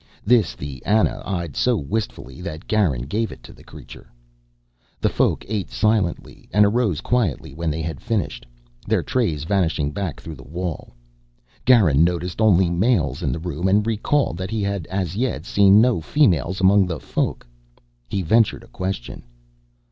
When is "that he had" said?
14.37-14.87